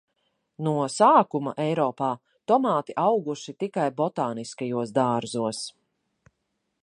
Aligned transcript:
No 0.67 0.71
sākuma 0.93 1.53
Eiropā 1.65 2.07
tomāti 2.53 2.95
auguši 3.03 3.55
tikai 3.65 3.85
botāniskajos 4.01 4.95
dārzos. 4.99 5.61